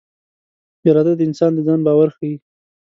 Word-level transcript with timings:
اراده 0.89 1.13
د 1.17 1.21
انسان 1.27 1.51
د 1.55 1.59
ځان 1.67 1.79
باور 1.85 2.09
ښيي. 2.17 2.33